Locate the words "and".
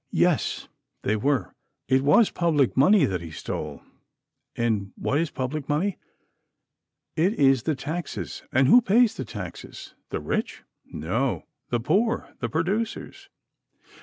4.55-4.93, 8.51-8.67